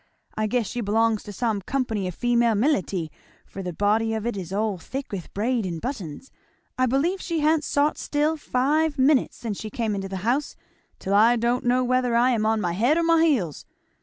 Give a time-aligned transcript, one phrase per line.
[0.35, 3.09] I guess she belongs to some company of female militie,
[3.45, 6.31] for the body of it is all thick with braid and buttons.
[6.75, 10.55] I believe she ha'n't sot still five minutes since she come into the house,
[10.97, 13.63] till I don't know whether I am on my head or my heels."